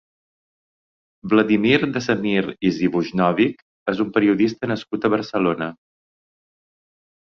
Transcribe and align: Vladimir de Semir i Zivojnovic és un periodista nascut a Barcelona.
Vladimir 1.33 1.77
de 1.97 2.01
Semir 2.05 2.41
i 2.69 2.73
Zivojnovic 2.77 3.61
és 3.95 4.01
un 4.07 4.11
periodista 4.19 4.71
nascut 4.73 5.07
a 5.07 5.13
Barcelona. 5.19 5.69